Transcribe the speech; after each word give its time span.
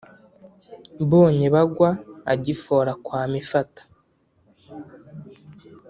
Mbonye 1.03 1.47
bagwa 1.55 1.89
agifora 2.33 2.91
kwa 3.05 3.21
Mifata 3.31 3.81